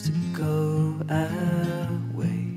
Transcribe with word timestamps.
To 0.00 0.12
go 0.32 0.96
our 1.10 1.88
way. 2.14 2.48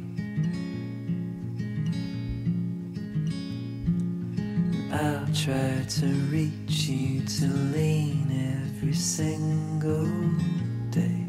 I'll 4.93 5.27
try 5.33 5.83
to 5.99 6.05
reach 6.31 6.87
you 6.87 7.25
to 7.25 7.45
lean 7.75 8.63
every 8.63 8.93
single 8.93 10.07
day. 10.91 11.25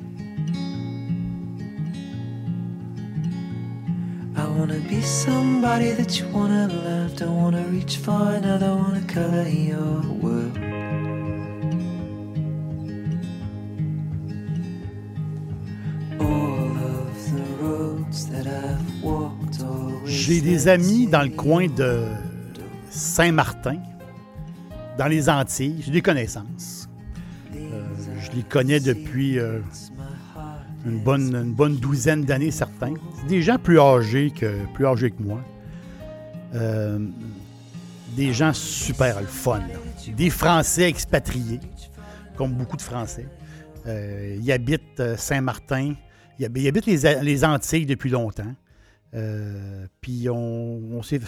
I 4.37 4.47
wanna 4.47 4.79
be 4.89 5.03
somebody 5.03 5.91
that 5.91 6.21
you 6.21 6.29
wanna 6.29 6.69
love. 6.69 7.17
Don't 7.17 7.37
wanna 7.37 7.65
reach 7.65 7.97
for 7.97 8.35
another, 8.35 8.77
wanna 8.77 9.05
color 9.09 9.49
your 9.49 10.03
world. 10.23 10.66
J'ai 20.27 20.41
des 20.41 20.67
amis 20.67 21.07
dans 21.07 21.23
le 21.23 21.29
coin 21.29 21.69
de 21.69 22.03
Saint-Martin, 22.91 23.77
dans 24.99 25.07
les 25.07 25.29
Antilles. 25.29 25.81
J'ai 25.85 25.93
des 25.93 26.03
connaissances. 26.03 26.89
Euh, 27.55 27.85
je 28.19 28.33
les 28.33 28.43
connais 28.43 28.81
depuis 28.81 29.39
euh, 29.39 29.61
une, 30.85 30.99
bonne, 30.99 31.77
douzaine 31.77 32.25
d'années, 32.25 32.51
certains. 32.51 32.95
Des 33.29 33.41
gens 33.41 33.57
plus 33.57 33.79
âgés 33.79 34.33
que, 34.33 34.67
plus 34.75 34.85
âgés 34.85 35.13
que 35.13 35.23
moi. 35.23 35.41
Euh, 36.57 36.99
des 38.17 38.33
gens 38.33 38.53
super 38.53 39.21
le 39.21 39.29
fun. 39.29 39.63
Des 40.09 40.31
Français 40.31 40.89
expatriés, 40.89 41.61
comme 42.37 42.51
beaucoup 42.51 42.77
de 42.77 42.83
Français. 42.83 43.29
ils 43.87 44.51
habitent 44.51 45.17
Saint-Martin. 45.17 45.95
Ils 46.41 46.67
habitent 46.67 46.87
les 46.87 47.45
Antilles 47.45 47.87
depuis 47.87 48.11
longtemps. 48.11 48.57
Euh, 49.17 49.87
puis 50.01 50.29
on, 50.29 51.01
c'est 51.03 51.21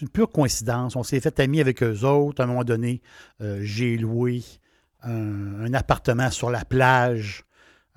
une 0.00 0.08
pure 0.08 0.30
coïncidence. 0.30 0.96
On 0.96 1.02
s'est 1.02 1.20
fait 1.20 1.38
amis 1.40 1.60
avec 1.60 1.82
eux 1.82 2.04
autres. 2.04 2.40
À 2.40 2.44
un 2.44 2.48
moment 2.48 2.64
donné, 2.64 3.02
euh, 3.40 3.60
j'ai 3.62 3.96
loué 3.96 4.42
un, 5.02 5.72
appartement 5.72 6.30
sur 6.30 6.50
la 6.50 6.64
plage 6.64 7.44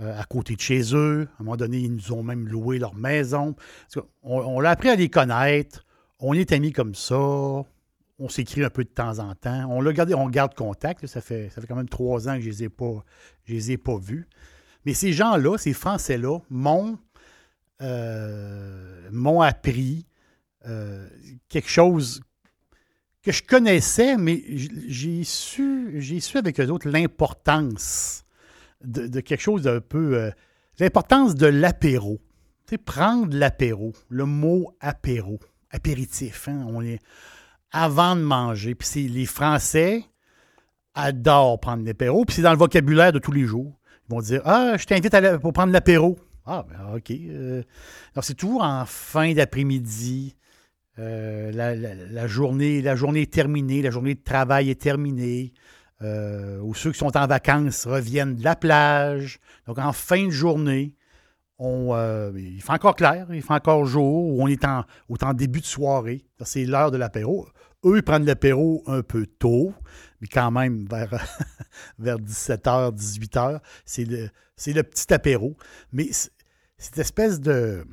euh, 0.02 0.20
à 0.20 0.24
côté 0.26 0.56
de 0.56 0.62
chez 0.62 0.94
eux. 0.94 1.28
À 1.32 1.42
un 1.42 1.44
moment 1.44 1.58
donné, 1.58 1.80
ils 1.80 1.94
nous 1.94 2.14
ont 2.14 2.22
même 2.22 2.48
loué 2.48 2.78
leur 2.78 2.94
maison. 2.94 3.56
On, 4.22 4.60
l'a 4.60 4.72
appris 4.72 4.90
à 4.90 4.96
les 4.96 5.10
connaître. 5.10 5.86
On 6.20 6.34
est 6.34 6.52
amis 6.52 6.72
comme 6.72 6.94
ça. 6.94 7.18
On 8.22 8.28
s'écrit 8.28 8.64
un 8.64 8.70
peu 8.70 8.84
de 8.84 8.90
temps 8.90 9.20
en 9.20 9.34
temps. 9.34 9.66
On 9.70 9.82
l'a 9.82 9.94
gardé, 9.94 10.14
on 10.14 10.30
garde 10.30 10.54
contact. 10.54 11.08
Ça, 11.08 11.22
fait, 11.22 11.50
quand 11.68 11.76
même 11.76 11.90
trois 11.90 12.28
ans 12.28 12.36
que 12.36 12.42
je 12.42 12.48
ne 12.48 12.52
les 12.52 12.64
ai 12.66 12.70
pas, 12.70 13.04
les 13.48 13.72
ai 13.72 13.78
pas 13.78 13.98
vus. 13.98 14.28
Mais 14.86 14.94
ces 14.94 15.12
gens-là, 15.12 15.58
ces 15.58 15.74
Français-là, 15.74 16.40
m'ont 16.50 17.00
m'ont 17.82 19.42
appris 19.42 20.06
euh, 20.68 21.08
quelque 21.48 21.70
chose 21.70 22.22
que 23.24 23.32
je 23.32 23.44
connaissais, 23.44 24.18
mais 24.18 24.44
j'ai 24.88 25.24
su, 25.24 25.96
j'ai 26.00 26.20
su 26.20 26.38
avec 26.38 26.60
eux 26.60 26.68
autres 26.70 26.90
l'importance 26.90 28.26
de, 28.84 29.20
quelque 29.22 29.42
chose 29.42 29.64
d'un 29.64 29.82
peu. 29.82 30.16
Euh, 30.16 30.32
l'importance 30.80 31.36
de 31.36 31.48
l'apéro. 31.48 32.20
Tu 32.68 32.78
prendre 32.78 33.36
l'apéro, 33.36 33.94
le 34.10 34.26
mot 34.26 34.76
apéro, 34.80 35.40
apéritif, 35.72 36.48
hein, 36.48 36.66
on 36.68 36.84
est 36.84 37.00
avant 37.72 38.16
de 38.16 38.22
manger. 38.22 38.76
Puis 38.76 39.08
les 39.08 39.26
Français 39.26 40.06
adorent 40.94 41.60
prendre 41.60 41.84
l'apéro, 41.84 42.26
puis 42.26 42.36
c'est 42.36 42.42
dans 42.42 42.52
le 42.52 42.58
vocabulaire 42.58 43.12
de 43.12 43.20
tous 43.20 43.32
les 43.32 43.46
jours. 43.46 43.80
Ils 44.08 44.14
vont 44.14 44.22
dire 44.22 44.42
Ah, 44.46 44.76
je 44.78 44.86
t'invite 44.86 45.16
pour 45.42 45.54
prendre 45.54 45.74
l'apéro. 45.74 46.18
Ah, 46.52 46.66
ben 46.68 46.96
OK. 46.96 47.12
Euh, 47.12 47.62
c'est 48.24 48.34
toujours 48.34 48.64
en 48.64 48.84
fin 48.88 49.34
d'après-midi. 49.34 50.36
Euh, 50.98 51.52
la, 51.52 52.28
journée, 52.28 52.82
la 52.82 52.96
journée 52.96 53.22
est 53.22 53.32
terminée, 53.32 53.84
la 53.84 53.92
journée 53.92 54.16
de 54.16 54.24
travail 54.24 54.72
est 54.72 54.82
terminée. 54.82 55.54
Euh, 56.02 56.60
ou 56.62 56.74
ceux 56.74 56.92
qui 56.92 56.98
sont 56.98 57.16
en 57.16 57.28
vacances 57.28 57.86
reviennent 57.86 58.36
de 58.36 58.44
la 58.44 58.56
plage. 58.56 59.40
Donc, 59.68 59.78
en 59.78 59.94
fin 59.94 60.26
de 60.26 60.32
journée, 60.32 60.96
on, 61.60 61.96
il 62.36 62.64
fait 62.64 62.72
encore 62.72 62.96
clair, 62.96 63.28
il 63.32 63.44
fait 63.44 63.54
encore 63.54 63.86
jour, 63.86 64.30
ou 64.30 64.42
on 64.42 64.48
est 64.48 64.66
en, 64.66 64.86
début 65.36 65.60
de 65.60 65.68
soirée. 65.68 66.26
C'est 66.42 66.66
l'heure 66.66 66.90
de 66.90 66.98
l'apéro. 66.98 67.48
Eux, 67.86 68.02
prennent 68.02 68.26
l'apéro 68.26 68.82
un 68.88 69.04
peu 69.04 69.28
tôt, 69.28 69.72
mais 70.20 70.28
quand 70.28 70.50
même 70.50 70.88
vers, 70.90 71.14
vers 72.00 72.18
17h, 72.18 72.96
18h. 72.96 73.60
C'est 73.86 74.06
le, 74.06 74.30
le 74.66 74.82
petit 74.82 75.14
apéro. 75.14 75.56
Mais 75.94 76.10
cette 76.80 76.98
espèce 76.98 77.40
de 77.40 77.86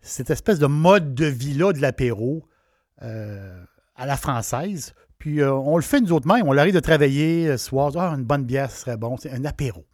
cette 0.00 0.30
espèce 0.30 0.58
de 0.58 0.66
mode 0.66 1.14
de 1.14 1.26
vie-là 1.26 1.72
de 1.72 1.80
l'apéro 1.80 2.48
euh, 3.02 3.64
à 3.94 4.06
la 4.06 4.16
française. 4.16 4.94
Puis 5.18 5.40
euh, 5.40 5.52
on 5.52 5.76
le 5.76 5.82
fait 5.82 6.00
nous 6.00 6.12
autres 6.12 6.26
mêmes. 6.26 6.46
On 6.46 6.56
arrive 6.56 6.74
de 6.74 6.80
travailler 6.80 7.56
ce 7.56 7.66
soir. 7.66 7.92
Ah, 7.96 8.14
une 8.14 8.24
bonne 8.24 8.44
bière, 8.44 8.70
ce 8.70 8.80
serait 8.80 8.96
bon. 8.96 9.16
C'est 9.16 9.30
un 9.30 9.44
apéro. 9.44 9.86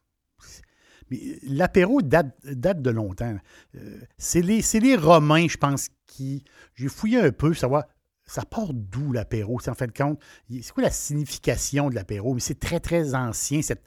Mais 1.10 1.18
l'apéro 1.42 2.00
date, 2.02 2.34
date, 2.44 2.80
de 2.80 2.90
longtemps. 2.90 3.36
Euh, 3.76 4.00
c'est 4.16 4.42
les, 4.42 4.62
les, 4.80 4.96
Romains, 4.96 5.48
je 5.48 5.56
pense, 5.56 5.88
qui. 6.06 6.44
J'ai 6.74 6.88
fouillé 6.88 7.20
un 7.20 7.32
peu, 7.32 7.52
savoir. 7.54 7.84
Ça 8.26 8.42
part 8.42 8.74
d'où 8.74 9.12
l'apéro? 9.12 9.58
En 9.66 9.74
fin 9.74 9.86
de 9.86 9.92
compte. 9.92 10.20
C'est 10.50 10.72
quoi 10.72 10.82
la 10.82 10.90
signification 10.90 11.88
de 11.88 11.94
l'apéro? 11.94 12.34
Mais 12.34 12.40
c'est 12.40 12.60
très, 12.60 12.78
très 12.78 13.14
ancien, 13.14 13.62
cette, 13.62 13.82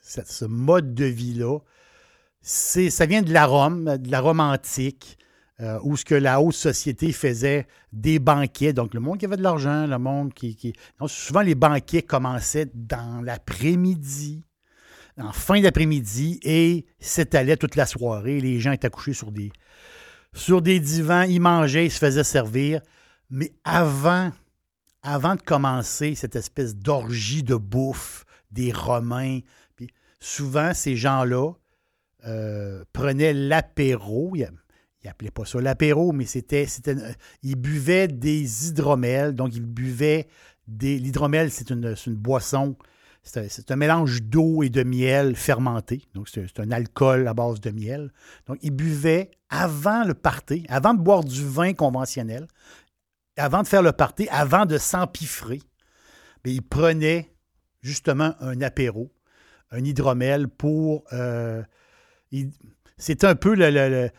ce 0.00 0.44
mode 0.46 0.94
de 0.94 1.04
vie-là 1.04 1.58
ça 2.48 3.06
vient 3.06 3.22
de 3.22 3.32
la 3.32 3.46
Rome, 3.46 3.98
de 3.98 4.10
la 4.10 4.20
Rome 4.20 4.40
antique, 4.40 5.18
euh, 5.60 5.78
où 5.82 5.96
ce 5.96 6.04
que 6.04 6.14
la 6.14 6.40
haute 6.40 6.54
société 6.54 7.12
faisait 7.12 7.66
des 7.92 8.18
banquets. 8.18 8.72
Donc, 8.72 8.94
le 8.94 9.00
monde 9.00 9.18
qui 9.18 9.26
avait 9.26 9.36
de 9.36 9.42
l'argent, 9.42 9.86
le 9.86 9.98
monde 9.98 10.32
qui. 10.32 10.72
souvent, 11.06 11.42
les 11.42 11.54
banquets 11.54 12.02
commençaient 12.02 12.70
dans 12.74 13.22
l'après-midi, 13.22 14.44
en 15.20 15.32
fin 15.32 15.60
d'après-midi, 15.60 16.40
et 16.42 16.86
s'étalaient 17.00 17.56
toute 17.56 17.76
la 17.76 17.86
soirée. 17.86 18.40
Les 18.40 18.60
gens 18.60 18.72
étaient 18.72 18.88
couchés 18.88 19.14
sur 19.14 19.30
des, 19.30 19.52
sur 20.32 20.62
des 20.62 20.80
divans, 20.80 21.22
ils 21.22 21.40
mangeaient, 21.40 21.86
ils 21.86 21.90
se 21.90 21.98
faisaient 21.98 22.24
servir. 22.24 22.80
Mais 23.28 23.52
avant, 23.64 24.32
avant 25.02 25.34
de 25.34 25.42
commencer 25.42 26.14
cette 26.14 26.36
espèce 26.36 26.76
d'orgie 26.76 27.42
de 27.42 27.56
bouffe 27.56 28.24
des 28.52 28.72
Romains, 28.72 29.40
puis 29.76 29.88
souvent, 30.18 30.72
ces 30.72 30.96
gens-là, 30.96 31.52
euh, 32.26 32.84
prenait 32.92 33.32
l'apéro. 33.32 34.34
Il 34.34 34.48
n'appelait 35.04 35.30
pas 35.30 35.44
ça 35.44 35.60
l'apéro, 35.60 36.12
mais 36.12 36.24
c'était, 36.24 36.66
c'était. 36.66 36.96
Il 37.42 37.56
buvait 37.56 38.08
des 38.08 38.68
hydromels. 38.68 39.34
Donc, 39.34 39.54
il 39.54 39.64
buvait 39.64 40.28
des. 40.66 40.98
L'hydromel, 40.98 41.50
c'est 41.50 41.70
une, 41.70 41.94
boisson. 42.08 42.76
C'est 43.22 43.70
un, 43.70 43.76
mélange 43.76 44.22
d'eau 44.22 44.62
et 44.62 44.70
de 44.70 44.82
miel 44.82 45.36
fermenté. 45.36 46.02
Donc, 46.14 46.28
c'est 46.28 46.60
un 46.60 46.70
alcool 46.70 47.28
à 47.28 47.34
base 47.34 47.60
de 47.60 47.70
miel. 47.70 48.12
Donc, 48.46 48.58
il 48.62 48.70
buvait 48.70 49.30
avant 49.50 50.04
le 50.04 50.14
party, 50.14 50.64
avant 50.68 50.94
de 50.94 51.00
boire 51.00 51.24
du 51.24 51.44
vin 51.44 51.74
conventionnel, 51.74 52.46
avant 53.36 53.62
de 53.62 53.68
faire 53.68 53.82
le 53.82 53.92
party, 53.92 54.28
avant 54.30 54.66
de 54.66 54.78
s'empiffrer. 54.78 55.60
Mais 56.44 56.52
il 56.52 56.62
prenait 56.62 57.32
justement 57.82 58.34
un 58.40 58.60
apéro, 58.62 59.12
un 59.70 59.84
hydromel 59.84 60.48
pour 60.48 61.04
euh, 61.12 61.62
c'est 62.96 63.24
un 63.24 63.34
peu 63.34 63.54
le, 63.54 64.10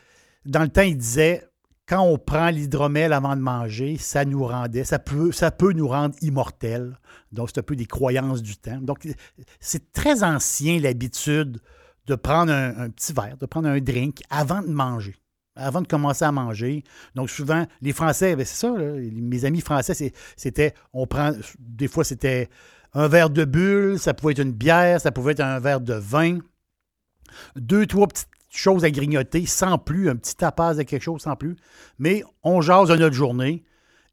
Dans 0.46 0.62
le 0.62 0.70
temps, 0.70 0.82
il 0.82 0.98
disait 0.98 1.44
quand 1.90 2.02
on 2.04 2.20
prend 2.20 2.50
l'hydromel 2.50 3.14
avant 3.14 3.36
de 3.36 3.42
manger, 3.42 3.98
ça 3.98 4.24
nous 4.24 4.46
rendait, 4.46 4.84
ça 4.84 5.00
peut, 5.00 5.32
ça 5.32 5.50
peut 5.50 5.74
nous 5.74 5.88
rendre 5.88 6.16
immortels. 6.22 7.00
Donc, 7.32 7.50
c'est 7.50 7.60
un 7.60 7.64
peu 7.64 7.76
des 7.76 7.88
croyances 7.88 8.44
du 8.44 8.56
temps. 8.58 8.80
Donc, 8.80 9.08
c'est 9.60 9.92
très 9.92 10.24
ancien 10.24 10.80
l'habitude 10.80 11.60
de 12.06 12.16
prendre 12.16 12.52
un, 12.52 12.90
petit 12.92 13.12
verre, 13.12 13.38
de 13.38 13.46
prendre 13.48 13.68
un 13.68 13.80
drink 13.80 14.22
avant 14.30 14.62
de 14.62 14.68
manger, 14.68 15.16
avant 15.56 15.82
de 15.82 15.88
commencer 15.88 16.26
à 16.26 16.32
manger. 16.32 16.84
Donc, 17.16 17.32
souvent, 17.32 17.66
les 17.82 17.94
Français, 17.94 18.36
ben, 18.36 18.46
c'est 18.46 18.68
ça, 18.68 18.72
mes 18.72 19.46
amis 19.46 19.62
français, 19.62 20.12
c'était, 20.36 20.76
on 20.94 21.08
prend, 21.08 21.32
des 21.58 21.88
fois, 21.88 22.04
c'était 22.04 22.50
un 22.94 23.08
verre 23.08 23.32
de 23.32 23.46
bulle, 23.46 23.98
ça 23.98 24.14
pouvait 24.14 24.34
être 24.34 24.42
une 24.42 24.54
bière, 24.54 25.02
ça 25.02 25.12
pouvait 25.12 25.32
être 25.32 25.42
un 25.42 25.60
verre 25.60 25.82
de 25.82 25.94
vin 25.94 26.40
deux, 27.56 27.86
trois 27.86 28.08
petites 28.08 28.28
petite 28.50 28.62
chose 28.62 28.84
à 28.84 28.92
grignoter 28.92 29.46
sans 29.46 29.78
plus, 29.78 30.10
un 30.10 30.16
petit 30.16 30.36
tapas 30.36 30.76
de 30.76 30.84
quelque 30.84 31.04
chose 31.04 31.22
sans 31.22 31.36
plus. 31.36 31.56
Mais 31.98 32.24
on 32.44 32.62
jase 32.62 32.90
de 32.90 32.96
notre 32.96 33.16
journée. 33.16 33.64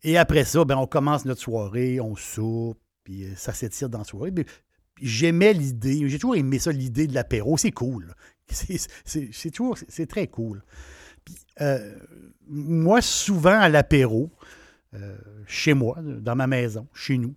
Et 0.02 0.18
après 0.18 0.44
ça, 0.44 0.64
ben, 0.64 0.76
on 0.76 0.86
commence 0.86 1.24
notre 1.24 1.40
soirée, 1.40 2.00
on 2.00 2.14
soupe, 2.16 2.78
puis 3.02 3.24
euh, 3.24 3.34
ça 3.34 3.52
s'étire 3.52 3.88
dans 3.88 3.98
la 3.98 4.04
soirée. 4.04 4.32
J'aimais 5.00 5.52
l'idée, 5.52 6.08
j'ai 6.08 6.18
toujours 6.18 6.36
aimé 6.36 6.58
ça, 6.58 6.70
l'idée 6.70 7.06
de 7.06 7.14
l'apéro. 7.14 7.56
C'est 7.56 7.72
cool. 7.72 8.14
C'est 8.48 9.50
toujours, 9.50 9.76
c'est 9.88 10.06
très 10.06 10.28
cool. 10.28 10.62
Euh, 11.60 11.96
moi, 12.46 13.02
souvent 13.02 13.58
à 13.58 13.68
l'apéro, 13.68 14.30
euh, 14.94 15.18
chez 15.48 15.74
moi, 15.74 15.98
dans 16.00 16.36
ma 16.36 16.46
maison, 16.46 16.86
chez 16.94 17.18
nous, 17.18 17.34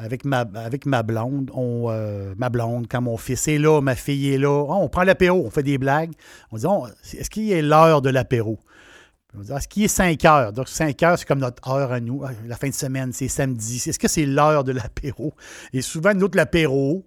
avec 0.00 0.24
ma, 0.24 0.40
avec 0.54 0.86
ma 0.86 1.02
blonde, 1.02 1.50
on, 1.54 1.86
euh, 1.90 2.34
ma 2.38 2.48
blonde, 2.48 2.86
quand 2.90 3.02
mon 3.02 3.16
fils 3.16 3.48
est 3.48 3.58
là, 3.58 3.80
ma 3.80 3.94
fille 3.94 4.32
est 4.32 4.38
là, 4.38 4.64
on 4.68 4.88
prend 4.88 5.02
l'apéro, 5.02 5.44
on 5.44 5.50
fait 5.50 5.62
des 5.62 5.78
blagues. 5.78 6.12
On 6.50 6.56
dit, 6.56 6.64
est-ce 7.18 7.28
qu'il 7.28 7.52
est 7.52 7.62
l'heure 7.62 8.00
de 8.00 8.08
l'apéro? 8.08 8.58
On 9.36 9.40
dit, 9.40 9.52
est-ce 9.52 9.68
qu'il 9.68 9.84
est 9.84 9.88
5 9.88 10.24
heures? 10.24 10.52
Donc, 10.52 10.68
5 10.68 11.02
heures, 11.02 11.18
c'est 11.18 11.26
comme 11.26 11.40
notre 11.40 11.68
heure 11.68 11.92
à 11.92 12.00
nous. 12.00 12.22
Ah, 12.24 12.30
la 12.46 12.56
fin 12.56 12.68
de 12.68 12.74
semaine, 12.74 13.12
c'est 13.12 13.28
samedi. 13.28 13.82
Est-ce 13.86 13.98
que 13.98 14.08
c'est 14.08 14.24
l'heure 14.24 14.64
de 14.64 14.72
l'apéro? 14.72 15.34
Et 15.72 15.82
souvent, 15.82 16.14
nous, 16.14 16.30
l'apéro, 16.32 17.04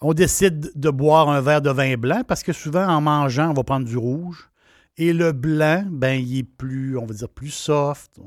on 0.00 0.14
décide 0.14 0.70
de 0.74 0.90
boire 0.90 1.28
un 1.28 1.40
verre 1.40 1.60
de 1.60 1.70
vin 1.70 1.96
blanc 1.96 2.22
parce 2.26 2.42
que 2.42 2.52
souvent, 2.52 2.86
en 2.86 3.00
mangeant, 3.00 3.50
on 3.50 3.54
va 3.54 3.64
prendre 3.64 3.86
du 3.86 3.96
rouge. 3.96 4.48
Et 4.96 5.12
le 5.12 5.32
blanc, 5.32 5.84
ben, 5.90 6.20
il 6.20 6.38
est 6.38 6.42
plus, 6.44 6.96
on 6.96 7.06
va 7.06 7.14
dire, 7.14 7.28
plus 7.28 7.50
soft, 7.50 8.20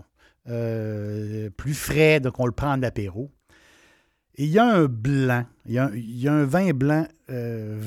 euh, 0.49 1.49
plus 1.51 1.73
frais, 1.73 2.19
donc 2.19 2.39
on 2.39 2.45
le 2.45 2.51
prend 2.51 2.73
en 2.73 2.83
apéro. 2.83 3.31
Et 4.35 4.45
il 4.45 4.49
y 4.49 4.59
a 4.59 4.65
un 4.65 4.85
blanc, 4.85 5.45
il 5.65 5.73
y 5.73 5.77
a, 6.27 6.33
un 6.33 6.45
vin 6.45 6.71
blanc 6.71 7.07
euh, 7.29 7.81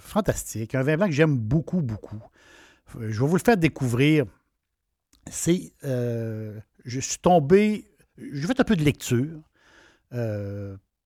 fantastique, 0.00 0.74
un 0.74 0.82
vin 0.82 0.96
blanc 0.96 1.06
que 1.06 1.12
j'aime 1.12 1.36
beaucoup, 1.36 1.80
beaucoup. 1.80 2.20
Je 2.98 3.20
vais 3.20 3.26
vous 3.26 3.36
le 3.36 3.42
faire 3.42 3.56
découvrir. 3.56 4.26
C'est, 5.28 5.72
euh, 5.84 6.58
je 6.84 7.00
suis 7.00 7.18
tombé, 7.18 7.90
j'ai 8.16 8.46
fait 8.46 8.60
un 8.60 8.64
peu 8.64 8.76
de 8.76 8.84
lecture. 8.84 9.40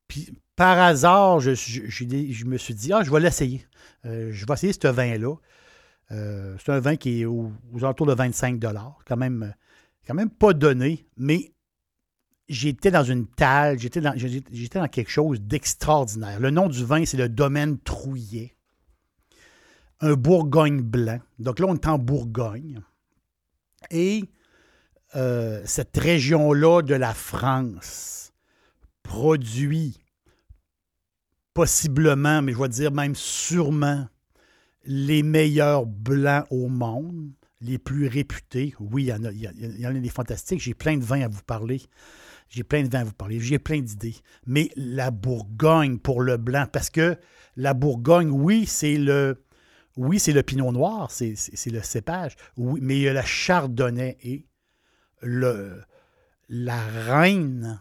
puis 0.08 0.38
par 0.56 0.78
hasard, 0.78 1.40
je, 1.40 1.54
je, 1.54 2.44
me 2.44 2.58
suis 2.58 2.74
dit, 2.74 2.92
ah, 2.92 3.02
je 3.02 3.10
vais 3.10 3.20
l'essayer. 3.20 3.66
je 4.04 4.46
vais 4.46 4.52
essayer 4.52 4.72
ce 4.72 4.88
vin-là. 4.88 5.34
Euh, 6.12 6.56
c'est 6.58 6.72
un 6.72 6.80
vin 6.80 6.96
qui 6.96 7.22
est 7.22 7.24
aux, 7.24 7.52
alentours 7.76 8.06
de 8.06 8.14
25 8.14 8.60
quand 9.06 9.16
même, 9.16 9.54
quand 10.06 10.14
même 10.14 10.30
pas 10.30 10.52
donné, 10.52 11.06
mais 11.16 11.52
j'étais 12.48 12.90
dans 12.90 13.04
une 13.04 13.26
talle, 13.26 13.78
j'étais 13.78 14.00
dans, 14.00 14.14
dans 14.14 14.88
quelque 14.88 15.10
chose 15.10 15.40
d'extraordinaire. 15.40 16.40
Le 16.40 16.50
nom 16.50 16.68
du 16.68 16.84
vin, 16.84 17.04
c'est 17.04 17.16
le 17.16 17.28
domaine 17.28 17.78
Trouillet. 17.78 18.54
Un 20.00 20.14
Bourgogne 20.14 20.82
blanc. 20.82 21.20
Donc 21.38 21.58
là, 21.58 21.66
on 21.68 21.74
est 21.74 21.86
en 21.86 21.98
Bourgogne. 21.98 22.82
Et 23.90 24.24
euh, 25.16 25.62
cette 25.64 25.96
région-là 25.96 26.82
de 26.82 26.94
la 26.94 27.14
France 27.14 28.32
produit 29.02 29.98
possiblement, 31.54 32.42
mais 32.42 32.52
je 32.52 32.58
vais 32.58 32.68
dire 32.68 32.90
même 32.90 33.14
sûrement, 33.14 34.06
les 34.84 35.22
meilleurs 35.22 35.86
blancs 35.86 36.46
au 36.50 36.68
monde, 36.68 37.30
les 37.60 37.78
plus 37.78 38.08
réputés. 38.08 38.74
Oui, 38.80 39.04
il 39.04 39.06
y 39.06 39.12
en 39.12 39.24
a, 39.24 39.32
il 39.32 39.80
y 39.80 39.86
en 39.86 39.94
a 39.94 39.98
des 39.98 40.08
fantastiques. 40.08 40.60
J'ai 40.60 40.74
plein 40.74 40.96
de 40.96 41.04
vins 41.04 41.22
à 41.22 41.28
vous 41.28 41.42
parler. 41.42 41.80
J'ai 42.54 42.62
plein 42.62 42.84
de 42.84 42.88
vins 42.88 43.00
à 43.00 43.04
vous 43.04 43.12
parler. 43.12 43.40
J'ai 43.40 43.58
plein 43.58 43.80
d'idées. 43.80 44.14
Mais 44.46 44.70
la 44.76 45.10
Bourgogne 45.10 45.98
pour 45.98 46.22
le 46.22 46.36
blanc, 46.36 46.66
parce 46.72 46.88
que 46.88 47.16
la 47.56 47.74
Bourgogne, 47.74 48.30
oui, 48.30 48.64
c'est 48.66 48.96
le. 48.96 49.44
Oui, 49.96 50.20
c'est 50.20 50.32
le 50.32 50.42
pinot 50.42 50.72
noir, 50.72 51.10
c'est 51.10 51.36
le 51.66 51.82
cépage. 51.82 52.36
Oui, 52.56 52.80
mais 52.82 52.96
il 52.96 53.02
y 53.02 53.08
a 53.08 53.12
la 53.12 53.24
chardonnay 53.24 54.16
et 54.22 54.46
le, 55.20 55.82
la 56.48 56.80
reine, 56.84 57.80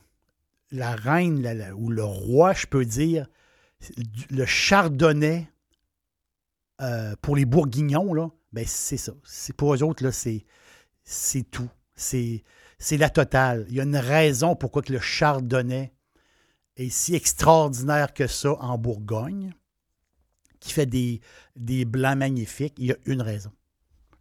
la 0.72 0.96
reine 0.96 1.74
ou 1.76 1.90
le 1.90 2.04
roi, 2.04 2.54
je 2.54 2.68
peux 2.68 2.86
dire, 2.86 3.28
le 4.30 4.46
chardonnay 4.46 5.50
euh, 6.82 7.16
pour 7.22 7.36
les 7.36 7.46
bourguignons, 7.46 8.32
ben 8.52 8.66
c'est 8.68 8.98
ça. 8.98 9.14
Pour 9.58 9.74
eux 9.74 9.84
autres, 9.84 10.10
c'est 10.12 11.44
tout. 11.52 11.70
C'est, 11.96 12.44
c'est 12.84 12.98
la 12.98 13.10
totale. 13.10 13.66
Il 13.70 13.76
y 13.76 13.80
a 13.80 13.84
une 13.84 13.96
raison 13.96 14.58
pourquoi 14.58 14.82
que 14.82 14.92
le 14.92 15.00
chardonnay 15.00 15.94
est 16.76 16.90
si 16.90 17.16
extraordinaire 17.16 18.14
que 18.14 18.28
ça 18.28 18.52
en 18.60 18.78
Bourgogne, 18.78 19.54
qui 20.60 20.74
fait 20.74 20.86
des, 20.86 21.22
des 21.56 21.86
blancs 21.86 22.18
magnifiques. 22.18 22.74
Il 22.78 22.88
y 22.88 22.92
a 22.92 22.98
une 23.06 23.22
raison. 23.22 23.52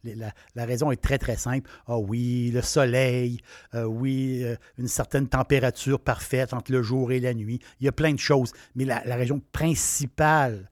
La, 0.05 0.65
raison 0.65 0.93
est 0.93 1.03
très, 1.03 1.19
très 1.19 1.37
simple. 1.37 1.69
Ah 1.87 1.99
oui, 1.99 2.53
le 2.53 2.63
soleil, 2.63 3.39
euh, 3.75 3.85
oui, 3.85 4.45
euh, 4.45 4.57
une 4.79 4.89
certaine 4.89 5.29
température 5.29 5.99
parfaite 5.99 6.55
entre 6.55 6.71
le 6.71 6.83
jour 6.83 7.11
et 7.11 7.19
la 7.19 7.35
nuit. 7.35 7.59
Il 7.81 7.87
y 7.87 7.89
a 7.89 7.93
plein 7.93 8.13
de 8.13 8.19
choses. 8.19 8.53
Mais 8.77 8.85
la, 8.85 9.01
raison 9.17 9.41
principale 9.51 10.71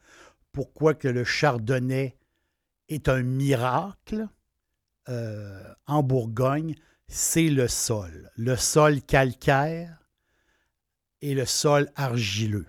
pourquoi 0.53 0.95
que 0.95 1.09
le 1.09 1.25
chardonnay 1.25 2.17
est 2.89 3.09
un 3.09 3.23
miracle 3.23 4.29
euh, 5.09 5.63
en 5.87 6.05
Bourgogne, 6.05 6.75
c'est 7.11 7.49
le 7.49 7.69
sol. 7.69 8.31
Le 8.37 8.57
sol 8.57 9.03
calcaire 9.03 9.99
et 11.21 11.35
le 11.35 11.45
sol 11.45 11.91
argileux. 11.97 12.67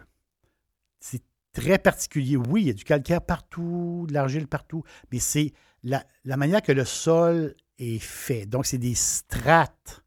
C'est 0.99 1.23
très 1.53 1.77
particulier. 1.77 2.35
Oui, 2.35 2.63
il 2.63 2.67
y 2.67 2.69
a 2.71 2.73
du 2.73 2.83
calcaire 2.83 3.21
partout, 3.21 4.05
de 4.07 4.13
l'argile 4.13 4.47
partout, 4.47 4.83
mais 5.11 5.19
c'est 5.19 5.53
la, 5.83 6.03
la, 6.25 6.37
manière 6.37 6.61
que 6.61 6.71
le 6.71 6.85
sol 6.85 7.55
est 7.77 7.99
fait. 7.99 8.45
Donc, 8.45 8.65
c'est 8.65 8.77
des 8.77 8.95
strates. 8.95 10.03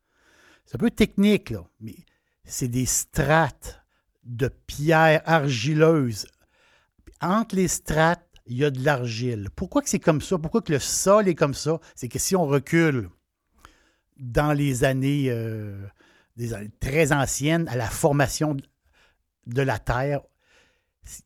C'est 0.66 0.76
un 0.76 0.78
peu 0.78 0.90
technique, 0.90 1.50
là, 1.50 1.64
mais 1.80 1.96
c'est 2.44 2.68
des 2.68 2.86
strates 2.86 3.82
de 4.24 4.48
pierres 4.48 5.22
argileuses 5.26 6.26
entre 7.20 7.56
les 7.56 7.68
strates, 7.68 8.26
il 8.46 8.58
y 8.58 8.64
a 8.64 8.70
de 8.70 8.84
l'argile. 8.84 9.48
Pourquoi 9.54 9.82
que 9.82 9.88
c'est 9.88 10.00
comme 10.00 10.20
ça? 10.20 10.38
Pourquoi 10.38 10.60
que 10.60 10.72
le 10.72 10.78
sol 10.78 11.28
est 11.28 11.34
comme 11.34 11.54
ça? 11.54 11.80
C'est 11.94 12.08
que 12.08 12.18
si 12.18 12.36
on 12.36 12.46
recule 12.46 13.08
dans 14.16 14.52
les 14.52 14.84
années, 14.84 15.26
euh, 15.28 15.86
des 16.36 16.54
années 16.54 16.70
très 16.80 17.12
anciennes, 17.12 17.68
à 17.68 17.76
la 17.76 17.88
formation 17.88 18.56
de 19.46 19.62
la 19.62 19.78
Terre, 19.78 20.20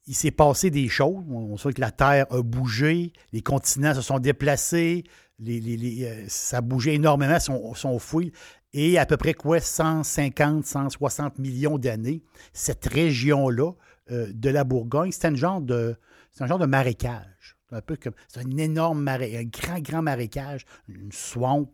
il 0.06 0.14
s'est 0.14 0.30
passé 0.30 0.70
des 0.70 0.88
choses. 0.88 1.24
On 1.30 1.56
sait 1.56 1.72
que 1.72 1.80
la 1.80 1.90
Terre 1.90 2.26
a 2.30 2.42
bougé, 2.42 3.12
les 3.32 3.42
continents 3.42 3.94
se 3.94 4.00
sont 4.00 4.18
déplacés, 4.18 5.04
les, 5.38 6.04
euh, 6.04 6.24
ça 6.28 6.58
a 6.58 6.60
bougé 6.60 6.94
énormément, 6.94 7.38
son, 7.38 7.74
son 7.74 7.98
fouille. 7.98 8.32
Et 8.72 8.98
à 8.98 9.06
peu 9.06 9.16
près 9.16 9.34
quoi, 9.34 9.60
150, 9.60 10.66
160 10.66 11.38
millions 11.38 11.78
d'années, 11.78 12.22
cette 12.52 12.86
région-là 12.86 13.72
euh, 14.10 14.30
de 14.32 14.50
la 14.50 14.64
Bourgogne, 14.64 15.12
c'est 15.12 15.26
un 15.26 15.34
genre 15.34 15.60
de, 15.60 15.96
un 16.40 16.46
genre 16.46 16.58
de 16.58 16.66
marécage. 16.66 17.56
Un 17.70 17.82
peu 17.82 17.96
comme, 17.96 18.14
c'est 18.28 18.40
un 18.40 18.56
énorme 18.56 19.02
marécage, 19.02 19.40
un 19.40 19.44
grand, 19.44 19.80
grand 19.80 20.02
marécage, 20.02 20.64
une 20.88 21.12
swamp. 21.12 21.70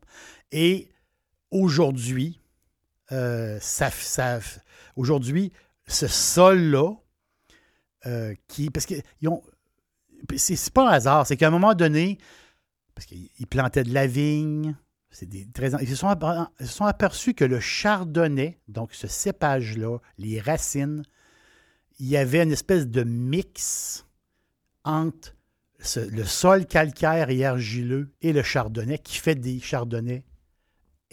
Et 0.52 0.88
aujourd'hui, 1.54 2.40
euh, 3.12 3.58
ça, 3.61 3.90
ça, 3.90 4.40
aujourd'hui, 4.96 5.52
ce 5.87 6.06
sol-là, 6.06 6.92
euh, 8.06 8.34
qui, 8.49 8.68
parce 8.68 8.84
que 8.84 8.94
c'est, 10.37 10.73
pas 10.73 10.88
un 10.88 10.92
hasard, 10.92 11.26
c'est 11.26 11.37
qu'à 11.37 11.49
un 11.49 11.50
moment 11.50 11.75
donné, 11.75 12.18
parce 12.94 13.06
qu'ils 13.06 13.46
plantaient 13.49 13.84
de 13.84 13.94
la 13.94 14.06
vigne, 14.06 14.76
des, 15.23 15.46
très, 15.46 15.70
ils, 15.80 15.88
se 15.88 15.94
sont, 15.94 16.12
ils 16.61 16.66
se 16.66 16.73
sont 16.73 16.84
aperçus 16.84 17.34
que 17.34 17.44
le 17.44 17.61
chardonnay, 17.61 18.58
donc 18.66 18.92
ce 18.92 19.06
cépage-là, 19.06 19.99
les 20.18 20.40
racines, 20.40 21.04
il 22.00 22.08
y 22.08 22.16
avait 22.16 22.42
une 22.42 22.52
espèce 22.52 22.88
de 22.88 23.04
mix 23.04 24.06
entre 24.82 25.34
le 25.96 26.25
sol 26.25 26.66
calcaire 26.66 27.30
et 27.30 27.44
argileux 27.44 28.12
et 28.23 28.32
le 28.32 28.42
chardonnay 28.42 28.99
qui 28.99 29.18
fait 29.18 29.37
des 29.37 29.61
chardonnays 29.61 30.25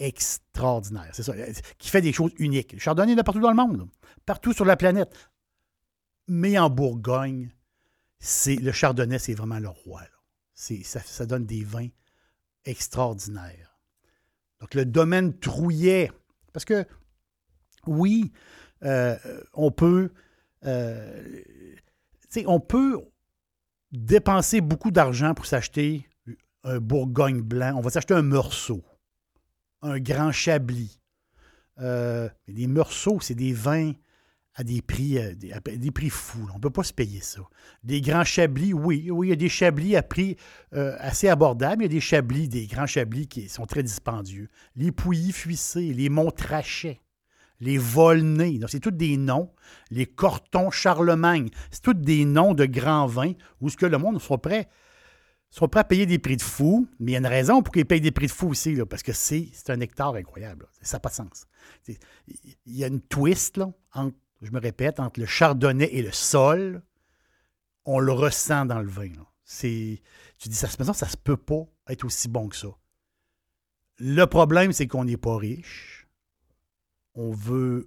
extraordinaires. 0.02 1.10
C'est 1.12 1.22
ça, 1.22 1.34
qui 1.78 1.88
fait 1.88 2.02
des 2.02 2.12
choses 2.12 2.32
uniques. 2.38 2.72
Le 2.72 2.78
chardonnay 2.78 3.12
est 3.12 3.22
partout 3.22 3.40
dans 3.40 3.50
le 3.50 3.56
monde, 3.56 3.88
partout 4.26 4.52
sur 4.52 4.64
la 4.64 4.76
planète. 4.76 5.14
Mais 6.28 6.58
en 6.58 6.70
Bourgogne, 6.70 7.50
c'est 8.18 8.56
le 8.56 8.72
chardonnay, 8.72 9.18
c'est 9.18 9.34
vraiment 9.34 9.58
le 9.58 9.68
roi. 9.68 10.02
Ça, 10.54 11.00
ça 11.00 11.26
donne 11.26 11.46
des 11.46 11.64
vins 11.64 11.88
extraordinaires. 12.64 13.78
Donc, 14.60 14.74
le 14.74 14.84
domaine 14.84 15.36
Trouillet, 15.38 16.12
parce 16.52 16.64
que 16.64 16.86
oui, 17.86 18.32
euh, 18.84 19.16
on 19.54 19.70
peut 19.72 20.12
euh, 20.64 21.42
on 22.46 22.60
peut 22.60 23.00
dépenser 23.90 24.60
beaucoup 24.60 24.90
d'argent 24.90 25.34
pour 25.34 25.46
s'acheter 25.46 26.08
un 26.64 26.78
Bourgogne 26.78 27.42
blanc. 27.42 27.74
On 27.76 27.80
va 27.80 27.90
s'acheter 27.90 28.14
un 28.14 28.22
Meursault, 28.22 28.84
un 29.82 29.98
Grand 29.98 30.32
Chablis. 30.32 30.98
Euh, 31.80 32.28
des 32.48 32.66
Meursault, 32.66 33.18
c'est 33.20 33.34
des 33.34 33.52
vins 33.52 33.92
à 34.54 34.64
des 34.64 34.82
prix, 34.82 35.18
euh, 35.18 35.34
fous. 36.10 36.46
On 36.52 36.56
ne 36.56 36.60
peut 36.60 36.70
pas 36.70 36.82
se 36.82 36.92
payer 36.92 37.20
ça. 37.20 37.40
Des 37.82 38.00
grands 38.00 38.24
chablis, 38.24 38.74
oui, 38.74 39.10
oui, 39.10 39.28
il 39.28 39.30
y 39.30 39.32
a 39.32 39.36
des 39.36 39.48
chablis 39.48 39.96
à 39.96 40.02
prix 40.02 40.36
euh, 40.74 40.94
assez 40.98 41.28
abordables. 41.28 41.82
Il 41.82 41.86
y 41.86 41.86
a 41.86 41.88
des 41.88 42.00
chablis, 42.00 42.48
des 42.48 42.66
grands 42.66 42.86
chablis 42.86 43.26
qui 43.26 43.48
sont 43.48 43.64
très 43.64 43.82
dispendieux. 43.82 44.48
Les 44.76 44.92
pouilly 44.92 45.32
fuissés, 45.32 45.94
les 45.94 46.10
montrachets, 46.10 47.00
les 47.60 47.78
volnés, 47.78 48.60
c'est 48.68 48.80
tous 48.80 48.90
des 48.90 49.16
noms. 49.16 49.50
Les 49.90 50.04
cortons 50.04 50.70
Charlemagne, 50.70 51.48
c'est 51.70 51.82
tous 51.82 51.94
des 51.94 52.26
noms 52.26 52.52
de 52.52 52.66
grands 52.66 53.06
vins 53.06 53.32
où 53.60 53.70
ce 53.70 53.76
que 53.76 53.86
le 53.86 53.96
monde 53.96 54.20
soit 54.20 54.42
prêt 54.42 54.68
soit 55.52 55.68
prêt 55.68 55.80
à 55.80 55.84
payer 55.84 56.06
des 56.06 56.18
prix 56.18 56.38
de 56.38 56.42
fou, 56.42 56.88
mais 56.98 57.12
il 57.12 57.14
y 57.14 57.16
a 57.16 57.18
une 57.18 57.26
raison 57.26 57.62
pour 57.62 57.74
qu'ils 57.74 57.84
payent 57.84 58.00
des 58.00 58.10
prix 58.10 58.26
de 58.26 58.32
fou 58.32 58.48
aussi, 58.48 58.74
parce 58.88 59.02
que 59.02 59.12
c'est 59.12 59.52
un 59.68 59.78
hectare 59.80 60.14
incroyable. 60.14 60.66
Ça 60.80 60.96
n'a 60.96 61.00
pas 61.00 61.10
de 61.10 61.14
sens. 61.14 61.46
Il 61.86 61.98
y 62.66 62.82
a 62.82 62.86
une 62.86 63.02
twist, 63.02 63.60
je 64.40 64.50
me 64.50 64.58
répète, 64.58 64.98
entre 64.98 65.20
le 65.20 65.26
chardonnay 65.26 65.90
et 65.92 66.00
le 66.02 66.10
sol. 66.10 66.82
On 67.84 67.98
le 67.98 68.12
ressent 68.12 68.64
dans 68.64 68.80
le 68.80 68.88
vin. 68.88 69.12
tu 69.60 70.48
dis, 70.48 70.54
ça, 70.54 70.68
ça 70.68 71.08
se 71.08 71.16
peut 71.18 71.36
pas 71.36 71.66
être 71.86 72.04
aussi 72.06 72.28
bon 72.28 72.48
que 72.48 72.56
ça. 72.56 72.68
Le 73.98 74.24
problème, 74.24 74.72
c'est 74.72 74.86
qu'on 74.86 75.04
n'est 75.04 75.18
pas 75.18 75.36
riche. 75.36 76.08
On 77.14 77.30
veut 77.30 77.86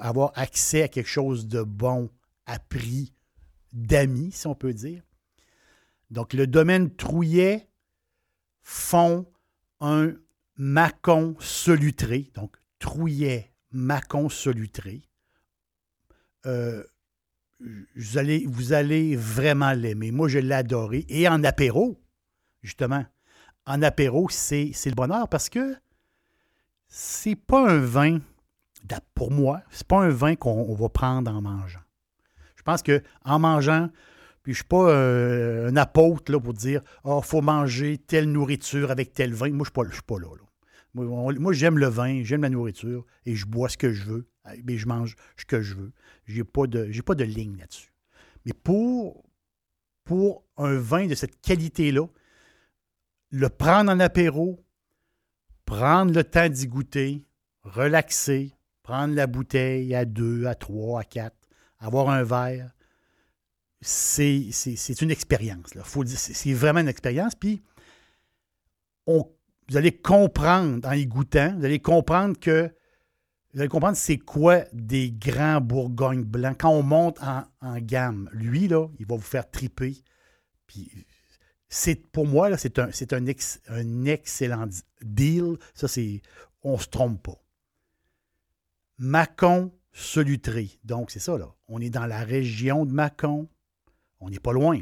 avoir 0.00 0.30
accès 0.36 0.82
à 0.82 0.88
quelque 0.88 1.08
chose 1.08 1.48
de 1.48 1.62
bon 1.62 2.08
à 2.46 2.60
prix 2.60 3.12
d'amis, 3.72 4.30
si 4.30 4.46
on 4.46 4.54
peut 4.54 4.72
dire. 4.72 5.02
Donc, 6.10 6.32
le 6.32 6.46
domaine 6.46 6.94
Trouillet 6.94 7.68
font 8.62 9.26
un 9.80 10.14
Macon 10.56 11.36
solutré. 11.38 12.30
Donc, 12.34 12.56
Trouillet, 12.78 13.52
Macon 13.72 14.28
solutré. 14.28 15.02
Euh, 16.46 16.82
vous, 17.60 18.72
allez, 18.72 19.16
vraiment 19.16 19.72
l'aimer. 19.72 20.10
Moi, 20.12 20.28
je 20.28 20.38
l'ai. 20.38 21.06
Et 21.08 21.28
en 21.28 21.42
apéro, 21.44 22.00
justement, 22.62 23.04
en 23.66 23.82
apéro, 23.82 24.28
c'est 24.30 24.72
le 24.86 24.94
bonheur 24.94 25.28
parce 25.28 25.48
que 25.48 25.76
c'est 26.86 27.36
pas 27.36 27.70
un 27.70 27.78
vin, 27.78 28.20
pour 29.14 29.30
moi, 29.30 29.62
c'est 29.70 29.86
pas 29.86 30.00
un 30.00 30.08
vin 30.08 30.36
qu'on 30.36 30.50
on 30.50 30.74
va 30.74 30.88
prendre 30.88 31.30
en 31.30 31.42
mangeant. 31.42 31.82
Je 32.56 32.62
pense 32.62 32.82
que 32.82 33.02
en 33.24 33.38
mangeant, 33.38 33.90
puis 34.48 34.54
je 34.54 34.60
suis 34.60 34.64
pas 34.64 34.88
euh, 34.88 35.68
un 35.68 35.76
apôtre 35.76 36.38
pour 36.38 36.54
dire 36.54 36.80
il 37.04 37.20
faut 37.22 37.42
manger 37.42 37.98
telle 37.98 38.32
nourriture 38.32 38.90
avec 38.90 39.12
tel 39.12 39.34
vin. 39.34 39.50
Moi, 39.50 39.66
je 39.66 39.88
je 39.90 39.92
suis 39.92 40.02
pas 40.02 40.18
là. 40.18 40.28
Moi, 40.94 41.52
j'aime 41.52 41.76
le 41.76 41.88
vin, 41.88 42.22
j'aime 42.24 42.40
la 42.40 42.48
nourriture 42.48 43.04
et 43.26 43.36
je 43.36 43.44
bois 43.44 43.68
ce 43.68 43.76
que 43.76 43.92
je 43.92 44.04
veux. 44.04 44.26
Mais 44.64 44.78
je 44.78 44.88
mange 44.88 45.16
ce 45.36 45.44
que 45.44 45.60
je 45.60 45.74
veux. 45.74 45.92
De, 46.66 46.90
j'ai 46.90 47.02
pas 47.02 47.14
de 47.14 47.24
ligne 47.24 47.58
là-dessus. 47.58 47.92
Mais 48.46 48.54
pour, 48.54 49.22
pour 50.04 50.46
un 50.56 50.78
vin 50.78 51.06
de 51.06 51.14
cette 51.14 51.42
qualité-là, 51.42 52.06
le 53.30 53.50
prendre 53.50 53.92
en 53.92 54.00
apéro, 54.00 54.64
prendre 55.66 56.14
le 56.14 56.24
temps 56.24 56.48
d'y 56.48 56.68
goûter, 56.68 57.26
relaxer, 57.64 58.54
prendre 58.82 59.14
la 59.14 59.26
bouteille 59.26 59.94
à 59.94 60.06
deux, 60.06 60.46
à 60.46 60.54
trois, 60.54 61.02
à 61.02 61.04
quatre, 61.04 61.36
avoir 61.80 62.08
un 62.08 62.22
verre, 62.22 62.72
c'est, 63.80 64.50
une 65.00 65.10
expérience. 65.10 65.74
là. 65.74 65.82
C'est, 66.06 66.52
vraiment 66.52 66.80
une 66.80 66.88
expérience. 66.88 67.34
Puis, 67.34 67.62
on- 69.06 69.30
vous 69.68 69.76
allez 69.76 69.92
comprendre 69.92 70.86
en 70.88 70.92
y 70.92 71.06
goûtant, 71.06 71.54
vous 71.58 71.64
allez 71.64 71.78
comprendre 71.78 72.38
que 72.38 72.70
vous 73.52 73.60
allez 73.60 73.68
comprendre 73.68 73.96
c'est 73.96 74.18
quoi 74.18 74.64
des 74.72 75.10
grands 75.10 75.60
Bourgognes 75.60 76.24
blancs. 76.24 76.58
Quand 76.60 76.70
on 76.70 76.82
monte 76.82 77.18
en, 77.20 77.78
gamme, 77.78 78.28
lui, 78.32 78.64
il 78.64 79.06
va 79.06 79.16
vous 79.16 79.20
faire 79.20 79.50
triper. 79.50 79.96
Puis 80.66 80.90
pour 82.12 82.26
moi, 82.26 82.56
c'est 82.56 82.78
un, 82.78 83.26
excellent 84.06 84.68
deal. 85.02 85.56
Ça, 85.74 85.88
c'est. 85.88 86.22
On 86.62 86.74
ne 86.74 86.78
se 86.78 86.88
trompe 86.88 87.22
pas. 87.22 87.40
Mâcon 88.98 89.72
Solutré. 89.92 90.78
Donc, 90.84 91.10
c'est 91.10 91.18
ça, 91.18 91.36
là. 91.38 91.52
On 91.66 91.80
est 91.80 91.90
dans 91.90 92.06
la 92.06 92.22
région 92.22 92.86
de 92.86 92.92
Mâcon. 92.92 93.48
On 94.20 94.30
n'est 94.30 94.40
pas 94.40 94.52
loin. 94.52 94.80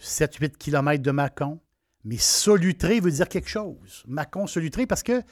7-8 0.00 0.56
km 0.56 1.02
de 1.02 1.10
Mâcon. 1.10 1.60
Mais 2.04 2.18
Solutré 2.18 3.00
veut 3.00 3.10
dire 3.10 3.28
quelque 3.28 3.48
chose. 3.48 4.04
Mâcon 4.06 4.46
Solutré, 4.46 4.86
parce 4.86 5.02
que 5.02 5.22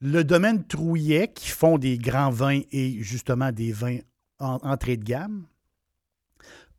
le 0.00 0.22
domaine 0.22 0.66
Trouillet, 0.66 1.32
qui 1.32 1.48
font 1.48 1.78
des 1.78 1.96
grands 1.96 2.30
vins 2.30 2.60
et 2.72 3.02
justement 3.02 3.52
des 3.52 3.72
vins 3.72 4.00
en 4.38 4.56
entrée 4.56 4.98
de 4.98 5.04
gamme, 5.04 5.46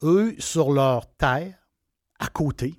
eux, 0.04 0.36
sur 0.38 0.72
leur 0.72 1.12
terre, 1.16 1.58
à 2.20 2.28
côté, 2.28 2.76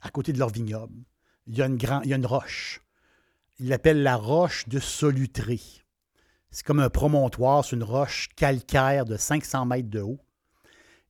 à 0.00 0.10
côté 0.10 0.32
de 0.32 0.38
leur 0.38 0.48
vignoble, 0.48 1.04
il 1.46 1.56
y 1.56 1.62
a 1.62 1.66
une, 1.66 1.76
grand, 1.76 2.00
il 2.02 2.10
y 2.10 2.12
a 2.12 2.16
une 2.16 2.26
roche. 2.26 2.80
Ils 3.58 3.68
l'appellent 3.68 4.02
la 4.02 4.16
roche 4.16 4.68
de 4.68 4.80
Solutré. 4.80 5.60
C'est 6.50 6.64
comme 6.64 6.80
un 6.80 6.90
promontoire, 6.90 7.64
c'est 7.64 7.76
une 7.76 7.84
roche 7.84 8.28
calcaire 8.34 9.04
de 9.04 9.16
500 9.16 9.66
mètres 9.66 9.90
de 9.90 10.00
haut. 10.00 10.18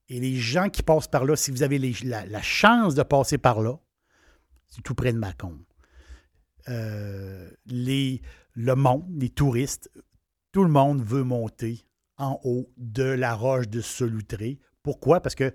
Et 0.09 0.19
les 0.19 0.35
gens 0.35 0.69
qui 0.69 0.83
passent 0.83 1.07
par 1.07 1.25
là, 1.25 1.35
si 1.35 1.51
vous 1.51 1.63
avez 1.63 1.79
la, 1.79 2.41
chance 2.41 2.95
de 2.95 3.03
passer 3.03 3.37
par 3.37 3.61
là, 3.61 3.77
c'est 4.67 4.81
tout 4.81 4.95
près 4.95 5.11
de 5.11 5.17
Mâcon. 5.17 5.57
Euh, 6.69 7.49
le 7.65 8.73
monde, 8.73 9.05
les 9.19 9.29
touristes, 9.29 9.91
tout 10.51 10.63
le 10.63 10.69
monde 10.69 11.01
veut 11.01 11.23
monter 11.23 11.85
en 12.17 12.39
haut 12.43 12.71
de 12.77 13.03
la 13.03 13.35
roche 13.35 13.67
de 13.67 13.81
Solutré. 13.81 14.59
Pourquoi? 14.81 15.21
Parce 15.21 15.35
que 15.35 15.53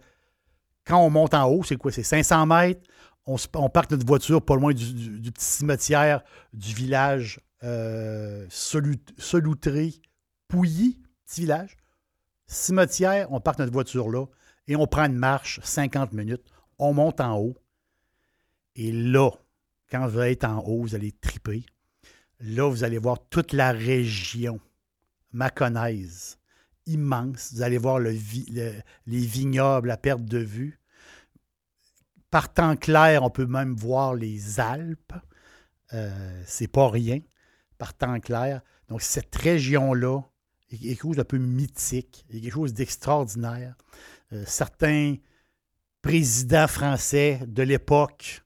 quand 0.85 0.99
on 0.99 1.11
monte 1.11 1.35
en 1.35 1.49
haut, 1.49 1.63
c'est 1.65 1.77
quoi? 1.77 1.91
C'est 1.91 2.03
500 2.03 2.47
mètres. 2.47 2.83
On, 3.27 3.37
on 3.55 3.69
parque 3.69 3.91
notre 3.91 4.07
voiture 4.07 4.45
pas 4.45 4.57
loin 4.57 4.73
du, 4.73 5.31
petit 5.33 5.45
cimetière 5.45 6.23
du 6.53 6.75
village 6.75 7.41
euh, 7.63 8.47
Solut- 8.51 9.15
Solutré, 9.17 9.95
Pouilly, 10.49 11.01
petit 11.25 11.43
village. 11.43 11.77
Cimetière, 12.47 13.33
on 13.33 13.41
parque 13.41 13.61
notre 13.61 13.73
voiture 13.73 14.11
là 14.11 14.27
et 14.73 14.77
on 14.77 14.87
prend 14.87 15.05
une 15.05 15.19
marche 15.19 15.61
50 15.63 16.15
minutes. 16.15 16.51
On 16.79 16.95
monte 16.95 17.21
en 17.21 17.37
haut. 17.37 17.59
Et 18.75 18.91
là, 18.91 19.31
quand 19.91 20.09
vous 20.09 20.19
allez 20.19 20.33
être 20.33 20.47
en 20.47 20.61
haut, 20.61 20.81
vous 20.81 20.95
allez 20.95 21.13
triper. 21.13 21.67
Là, 22.41 22.71
vous 22.71 22.83
allez 22.83 22.97
voir 22.97 23.19
toute 23.29 23.53
la 23.53 23.73
région 23.73 24.59
maconnaise, 25.31 26.39
immense. 26.87 27.53
Vous 27.53 27.61
allez 27.61 27.77
voir 27.77 27.99
les 27.99 28.17
vignobles 29.07 29.91
à 29.91 29.99
perte 29.99 30.25
de 30.25 30.39
vue. 30.39 30.81
Par 32.31 32.51
temps 32.51 32.77
clair, 32.77 33.25
on 33.25 33.31
peut 33.31 33.45
même 33.45 33.75
voir 33.75 34.15
les 34.15 34.59
Alpes. 34.59 35.13
Euh, 35.93 36.43
c'est 36.47 36.67
pas 36.67 36.89
rien. 36.89 37.19
Par 37.77 37.93
temps 37.93 38.21
clair. 38.21 38.63
Donc, 38.89 39.03
cette 39.03 39.37
région-là 39.37 40.23
est 40.71 40.79
quelque 40.79 41.03
chose 41.03 41.17
d'un 41.17 41.25
peu 41.25 41.37
mythique, 41.37 42.25
quelque 42.31 42.51
chose 42.51 42.73
d'extraordinaire. 42.73 43.77
Euh, 44.33 44.45
certains 44.47 45.17
présidents 46.01 46.67
français 46.67 47.41
de 47.47 47.63
l'époque 47.63 48.43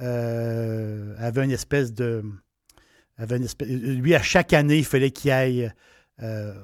euh, 0.00 1.14
avaient 1.18 1.44
une 1.44 1.50
espèce 1.50 1.92
de. 1.92 2.22
lui, 3.60 4.14
à 4.14 4.22
chaque 4.22 4.52
année, 4.52 4.78
il 4.78 4.84
fallait 4.84 5.10
qu'il 5.10 5.30
aille 5.30 5.72
euh, 6.22 6.54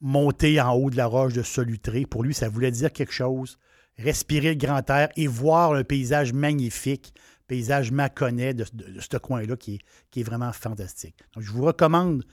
monter 0.00 0.60
en 0.60 0.74
haut 0.74 0.90
de 0.90 0.96
la 0.96 1.06
roche 1.06 1.32
de 1.32 1.42
Solutré. 1.42 2.06
Pour 2.06 2.22
lui, 2.22 2.34
ça 2.34 2.48
voulait 2.48 2.70
dire 2.70 2.92
quelque 2.92 3.12
chose. 3.12 3.58
Respirer 3.98 4.50
le 4.50 4.56
grand 4.56 4.88
air 4.90 5.08
et 5.16 5.26
voir 5.26 5.72
un 5.72 5.82
paysage 5.82 6.34
magnifique, 6.34 7.14
paysage 7.46 7.92
mâconnais 7.92 8.52
de, 8.52 8.64
ce 9.00 9.16
coin-là 9.16 9.56
qui 9.56 9.80
est, 10.14 10.22
vraiment 10.22 10.52
fantastique. 10.52 11.16
Donc, 11.34 11.44
je 11.44 11.50
vous 11.50 11.64
recommande, 11.64 12.24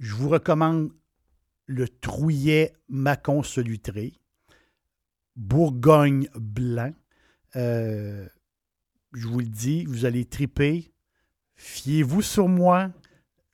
je 0.00 0.14
vous 0.14 0.28
recommande 0.28 0.90
le 1.66 1.88
Trouillet 1.88 2.72
Mâcon 2.88 3.44
Solutré, 3.44 4.19
Bourgogne 5.40 6.28
blanc. 6.34 6.92
Euh, 7.56 8.26
je 9.14 9.26
vous 9.26 9.40
le 9.40 9.46
dis, 9.46 9.86
vous 9.86 10.04
allez 10.04 10.26
triper. 10.26 10.92
Fiez-vous 11.56 12.20
sur 12.20 12.46
moi. 12.46 12.90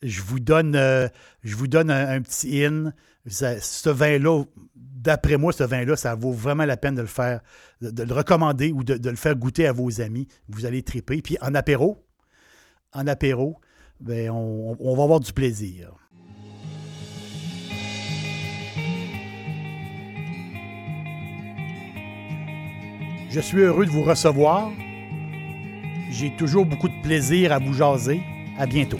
Je 0.03 0.21
vous 0.21 0.41
donne, 0.41 0.75
euh, 0.75 1.07
un, 1.45 2.23
petit 2.23 2.65
in. 2.65 2.93
Ce 3.29 3.89
vin-là, 3.89 4.43
d'après 4.75 5.37
moi, 5.37 5.53
ce 5.53 5.63
vin-là, 5.63 5.95
ça 5.95 6.17
vaut 6.17 6.33
vraiment 6.33 6.65
la 6.65 6.77
peine 6.77 6.97
de 6.97 7.03
le 7.03 7.07
faire, 7.07 7.41
de, 7.81 8.03
le 8.03 8.13
recommander 8.13 8.73
ou 8.73 8.83
de, 8.83 9.09
le 9.09 9.17
faire 9.17 9.37
goûter 9.37 9.69
à 9.69 9.73
vos 9.73 10.01
amis. 10.01 10.27
Vous 10.49 10.67
allez 10.67 10.83
triper. 10.83 11.23
Puis 11.23 11.39
en 11.41 11.55
apéro, 11.55 12.05
en 12.95 13.07
apéro, 13.07 13.61
ben, 14.01 14.31
on 14.31 14.97
va 14.97 15.05
avoir 15.05 15.21
du 15.21 15.33
plaisir. 15.33 15.95
Je 23.29 23.41
suis 23.41 23.59
heureux 23.61 23.87
de 23.87 23.91
vous 23.91 24.03
recevoir. 24.03 24.71
J'ai 26.11 26.31
toujours 26.37 26.65
beaucoup 26.65 26.89
de 26.89 27.03
plaisir 27.03 27.53
à 27.53 27.59
vous 27.59 27.75
jaser. 27.75 28.21
À 28.59 28.67
bientôt. 28.67 28.99